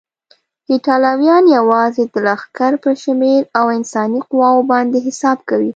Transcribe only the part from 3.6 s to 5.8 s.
انساني قواوو باندې حساب کوي.